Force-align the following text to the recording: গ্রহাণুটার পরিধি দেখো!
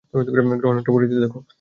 গ্রহাণুটার 0.61 0.93
পরিধি 0.95 1.15
দেখো! 1.23 1.39